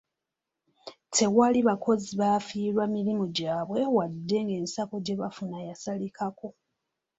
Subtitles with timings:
[1.15, 6.47] Tewali bakozi baafiirwa mirimu gyabwe wadde ng'ensako gye bafuna yasalikako.